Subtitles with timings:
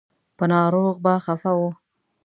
[0.37, 1.61] په ناروغ به خفه و.